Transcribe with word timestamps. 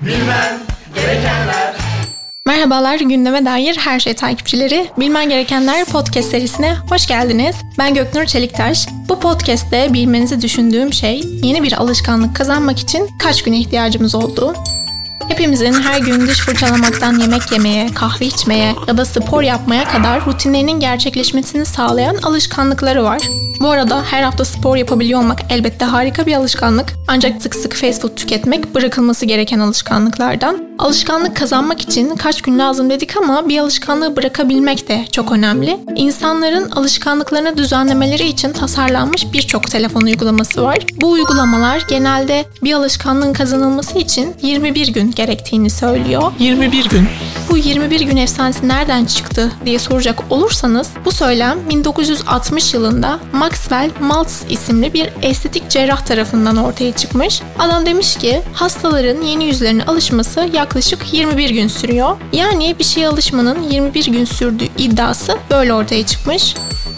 Bilmem 0.00 0.60
gerekenler. 0.94 1.74
Merhabalar 2.46 2.98
gündeme 2.98 3.44
dair 3.44 3.76
her 3.76 4.00
şey 4.00 4.14
takipçileri. 4.14 4.90
Bilmen 4.98 5.28
Gerekenler 5.28 5.84
podcast 5.84 6.30
serisine 6.30 6.76
hoş 6.88 7.06
geldiniz. 7.06 7.56
Ben 7.78 7.94
Göknur 7.94 8.24
Çeliktaş. 8.24 8.88
Bu 9.08 9.20
podcast'te 9.20 9.92
bilmenizi 9.92 10.42
düşündüğüm 10.42 10.92
şey 10.92 11.20
yeni 11.42 11.62
bir 11.62 11.72
alışkanlık 11.72 12.36
kazanmak 12.36 12.78
için 12.78 13.08
kaç 13.22 13.42
güne 13.42 13.58
ihtiyacımız 13.58 14.14
olduğu. 14.14 14.54
Hepimizin 15.28 15.72
her 15.72 15.98
gün 16.00 16.26
diş 16.26 16.40
fırçalamaktan 16.40 17.20
yemek 17.20 17.52
yemeye, 17.52 17.86
kahve 17.94 18.26
içmeye 18.26 18.74
ya 18.88 18.96
da 18.96 19.04
spor 19.04 19.42
yapmaya 19.42 19.88
kadar 19.88 20.26
rutinlerinin 20.26 20.80
gerçekleşmesini 20.80 21.66
sağlayan 21.66 22.16
alışkanlıkları 22.16 23.04
var. 23.04 23.20
Bu 23.60 23.70
arada 23.70 24.02
her 24.04 24.22
hafta 24.22 24.44
spor 24.44 24.76
yapabiliyor 24.76 25.20
olmak 25.20 25.40
elbette 25.50 25.84
harika 25.84 26.26
bir 26.26 26.34
alışkanlık. 26.34 26.92
Ancak 27.08 27.42
sık 27.42 27.54
sık 27.54 27.74
fast 27.74 28.02
food 28.02 28.14
tüketmek 28.16 28.74
bırakılması 28.74 29.26
gereken 29.26 29.58
alışkanlıklardan. 29.58 30.66
Alışkanlık 30.78 31.36
kazanmak 31.36 31.80
için 31.80 32.16
kaç 32.16 32.42
gün 32.42 32.58
lazım 32.58 32.90
dedik 32.90 33.16
ama 33.16 33.48
bir 33.48 33.58
alışkanlığı 33.58 34.16
bırakabilmek 34.16 34.88
de 34.88 35.04
çok 35.12 35.32
önemli. 35.32 35.78
İnsanların 35.96 36.70
alışkanlıklarını 36.70 37.56
düzenlemeleri 37.56 38.26
için 38.26 38.52
tasarlanmış 38.52 39.32
birçok 39.32 39.70
telefon 39.70 40.00
uygulaması 40.00 40.62
var. 40.62 40.78
Bu 41.00 41.10
uygulamalar 41.10 41.84
genelde 41.88 42.44
bir 42.62 42.72
alışkanlığın 42.72 43.32
kazanılması 43.32 43.98
için 43.98 44.34
21 44.42 44.88
gün 44.88 45.12
gerektiğini 45.12 45.70
söylüyor. 45.70 46.32
21 46.38 46.88
gün. 46.88 47.08
Bu 47.50 47.56
21 47.56 48.00
gün 48.00 48.16
efsanesi 48.16 48.68
nereden 48.68 49.04
çıktı 49.04 49.52
diye 49.64 49.78
soracak 49.78 50.22
olursanız 50.30 50.90
bu 51.04 51.12
söylem 51.12 51.58
1960 51.70 52.74
yılında 52.74 53.18
Maxwell 53.32 53.90
Maltz 54.00 54.44
isimli 54.50 54.92
bir 54.92 55.10
estetik 55.22 55.70
cerrah 55.70 56.00
tarafından 56.00 56.56
ortaya 56.56 56.92
çıkmış. 56.92 57.42
Adam 57.58 57.86
demiş 57.86 58.16
ki 58.16 58.42
hastaların 58.52 59.22
yeni 59.22 59.44
yüzlerine 59.44 59.84
alışması 59.84 60.48
yaklaşık 60.52 61.12
21 61.12 61.50
gün 61.50 61.68
sürüyor. 61.68 62.16
Yani 62.32 62.76
bir 62.78 62.84
şeye 62.84 63.08
alışmanın 63.08 63.62
21 63.62 64.04
gün 64.06 64.24
sürdüğü 64.24 64.68
iddiası 64.78 65.38
böyle 65.50 65.74
ortaya 65.74 66.06
çıkmış. 66.06 66.54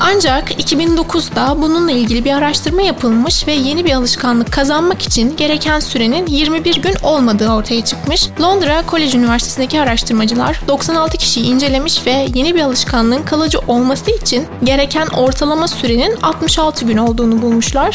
Ancak 0.00 0.50
2009'da 0.50 1.62
bununla 1.62 1.92
ilgili 1.92 2.24
bir 2.24 2.32
araştırma 2.32 2.82
yapılmış 2.82 3.46
ve 3.46 3.52
yeni 3.52 3.84
bir 3.84 3.92
alışkanlık 3.92 4.52
kazanmak 4.52 5.02
için 5.02 5.36
gereken 5.36 5.80
sürenin 5.80 6.26
21 6.26 6.82
gün 6.82 6.94
olmadığı 7.02 7.50
ortaya 7.50 7.84
çıkmış. 7.84 8.28
Londra 8.40 8.82
College 8.90 9.18
Üniversitesi'ndeki 9.18 9.80
araştırmacılar 9.80 10.60
96 10.68 11.18
kişiyi 11.18 11.46
incelemiş 11.46 12.06
ve 12.06 12.26
yeni 12.34 12.54
bir 12.54 12.60
alışkanlığın 12.60 13.22
kalıcı 13.22 13.58
olması 13.58 14.10
için 14.10 14.46
gereken 14.64 15.06
ortalama 15.06 15.68
sürenin 15.68 16.16
66 16.22 16.84
gün 16.84 16.96
olduğunu 16.96 17.42
bulmuşlar. 17.42 17.94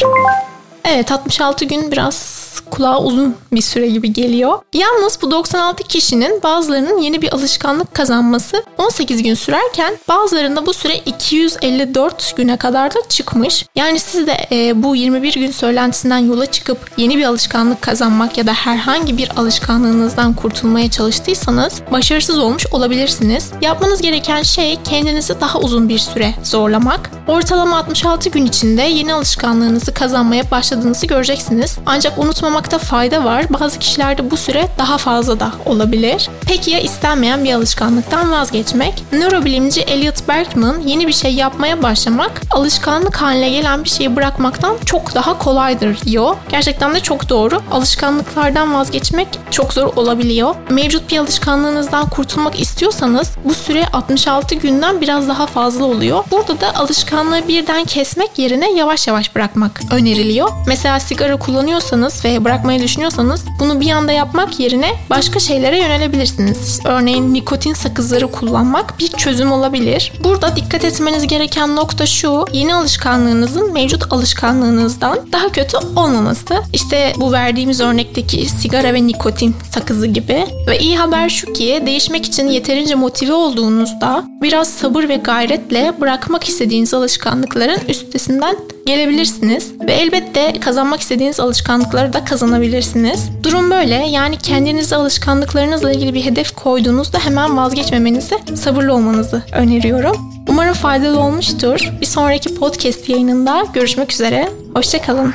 Evet 0.84 1.12
66 1.12 1.64
gün 1.64 1.92
biraz 1.92 2.37
kulağa 2.60 3.02
uzun 3.02 3.34
bir 3.52 3.60
süre 3.60 3.88
gibi 3.88 4.12
geliyor. 4.12 4.58
Yalnız 4.74 5.18
bu 5.22 5.30
96 5.30 5.84
kişinin 5.84 6.42
bazılarının 6.42 6.98
yeni 6.98 7.22
bir 7.22 7.34
alışkanlık 7.34 7.94
kazanması 7.94 8.64
18 8.78 9.22
gün 9.22 9.34
sürerken 9.34 9.98
bazılarında 10.08 10.66
bu 10.66 10.72
süre 10.72 10.96
254 10.96 12.36
güne 12.36 12.56
kadar 12.56 12.94
da 12.94 12.98
çıkmış. 13.08 13.66
Yani 13.74 13.98
siz 13.98 14.26
de 14.26 14.36
e, 14.52 14.82
bu 14.82 14.96
21 14.96 15.34
gün 15.34 15.50
söylentisinden 15.50 16.18
yola 16.18 16.46
çıkıp 16.46 16.90
yeni 16.96 17.18
bir 17.18 17.24
alışkanlık 17.24 17.82
kazanmak 17.82 18.38
ya 18.38 18.46
da 18.46 18.52
herhangi 18.52 19.18
bir 19.18 19.30
alışkanlığınızdan 19.36 20.34
kurtulmaya 20.34 20.90
çalıştıysanız 20.90 21.82
başarısız 21.92 22.38
olmuş 22.38 22.66
olabilirsiniz. 22.66 23.50
Yapmanız 23.60 24.02
gereken 24.02 24.42
şey 24.42 24.78
kendinizi 24.84 25.40
daha 25.40 25.58
uzun 25.58 25.88
bir 25.88 25.98
süre 25.98 26.34
zorlamak. 26.42 27.10
Ortalama 27.28 27.76
66 27.76 28.28
gün 28.28 28.46
içinde 28.46 28.82
yeni 28.82 29.14
alışkanlığınızı 29.14 29.94
kazanmaya 29.94 30.50
başladığınızı 30.50 31.06
göreceksiniz. 31.06 31.78
Ancak 31.86 32.18
unutmamakta 32.48 32.78
fayda 32.78 33.24
var. 33.24 33.46
Bazı 33.60 33.78
kişilerde 33.78 34.30
bu 34.30 34.36
süre 34.36 34.68
daha 34.78 34.98
fazla 34.98 35.40
da 35.40 35.52
olabilir. 35.66 36.28
Peki 36.46 36.70
ya 36.70 36.80
istenmeyen 36.80 37.44
bir 37.44 37.52
alışkanlıktan 37.52 38.32
vazgeçmek? 38.32 39.04
Nörobilimci 39.12 39.80
Elliot 39.80 40.28
Berkman 40.28 40.80
yeni 40.80 41.06
bir 41.06 41.12
şey 41.12 41.34
yapmaya 41.34 41.82
başlamak 41.82 42.40
alışkanlık 42.50 43.16
haline 43.16 43.50
gelen 43.50 43.84
bir 43.84 43.88
şeyi 43.88 44.16
bırakmaktan 44.16 44.76
çok 44.84 45.14
daha 45.14 45.38
kolaydır 45.38 46.00
diyor. 46.00 46.36
Gerçekten 46.48 46.94
de 46.94 47.00
çok 47.00 47.28
doğru. 47.28 47.62
Alışkanlıklardan 47.70 48.74
vazgeçmek 48.74 49.28
çok 49.50 49.72
zor 49.72 49.96
olabiliyor. 49.96 50.54
Mevcut 50.70 51.10
bir 51.10 51.18
alışkanlığınızdan 51.18 52.08
kurtulmak 52.08 52.60
istiyorsanız 52.60 53.30
bu 53.44 53.54
süre 53.54 53.86
66 53.92 54.54
günden 54.54 55.00
biraz 55.00 55.28
daha 55.28 55.46
fazla 55.46 55.84
oluyor. 55.84 56.24
Burada 56.30 56.60
da 56.60 56.74
alışkanlığı 56.74 57.48
birden 57.48 57.84
kesmek 57.84 58.38
yerine 58.38 58.72
yavaş 58.72 59.08
yavaş 59.08 59.34
bırakmak 59.34 59.80
öneriliyor. 59.90 60.48
Mesela 60.66 61.00
sigara 61.00 61.36
kullanıyorsanız 61.36 62.24
ve 62.24 62.44
bırakmayı 62.44 62.82
düşünüyorsanız 62.82 63.44
bunu 63.60 63.80
bir 63.80 63.90
anda 63.90 64.12
yapmak 64.12 64.60
yerine 64.60 64.90
başka 65.10 65.40
şeylere 65.40 65.78
yönelebilirsiniz. 65.78 66.80
Örneğin 66.84 67.34
nikotin 67.34 67.74
sakızları 67.74 68.30
kullanmak 68.30 68.98
bir 68.98 69.08
çözüm 69.08 69.52
olabilir. 69.52 70.12
Burada 70.24 70.56
dikkat 70.56 70.84
etmeniz 70.84 71.26
gereken 71.26 71.76
nokta 71.76 72.06
şu. 72.06 72.44
Yeni 72.52 72.74
alışkanlığınızın 72.74 73.72
mevcut 73.72 74.12
alışkanlığınızdan 74.12 75.18
daha 75.32 75.48
kötü 75.48 75.76
olmaması. 75.96 76.54
İşte 76.72 77.12
bu 77.16 77.32
verdiğimiz 77.32 77.80
örnekteki 77.80 78.48
sigara 78.48 78.94
ve 78.94 79.06
nikotin 79.06 79.37
sakızı 79.74 80.06
gibi. 80.06 80.46
Ve 80.66 80.78
iyi 80.78 80.98
haber 80.98 81.28
şu 81.28 81.52
ki 81.52 81.82
değişmek 81.86 82.26
için 82.26 82.48
yeterince 82.48 82.94
motive 82.94 83.32
olduğunuzda 83.32 84.24
biraz 84.42 84.68
sabır 84.68 85.08
ve 85.08 85.16
gayretle 85.16 85.92
bırakmak 86.00 86.48
istediğiniz 86.48 86.94
alışkanlıkların 86.94 87.80
üstesinden 87.88 88.56
gelebilirsiniz 88.86 89.72
ve 89.86 89.92
elbette 89.92 90.60
kazanmak 90.60 91.00
istediğiniz 91.00 91.40
alışkanlıkları 91.40 92.12
da 92.12 92.24
kazanabilirsiniz. 92.24 93.28
Durum 93.42 93.70
böyle 93.70 93.94
yani 93.94 94.38
kendinize 94.38 94.96
alışkanlıklarınızla 94.96 95.92
ilgili 95.92 96.14
bir 96.14 96.24
hedef 96.24 96.56
koyduğunuzda 96.56 97.18
hemen 97.18 97.56
vazgeçmemenizi, 97.56 98.38
sabırlı 98.54 98.94
olmanızı 98.94 99.42
öneriyorum. 99.52 100.16
Umarım 100.48 100.74
faydalı 100.74 101.20
olmuştur. 101.20 101.92
Bir 102.00 102.06
sonraki 102.06 102.54
podcast 102.54 103.08
yayınında 103.08 103.64
görüşmek 103.74 104.12
üzere. 104.12 104.48
Hoşçakalın. 104.74 105.34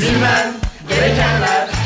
Bilmem 0.00 0.52
gerekenler. 0.88 1.81